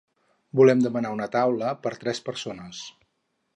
[0.59, 2.83] Volem demanar una taula per tres persones.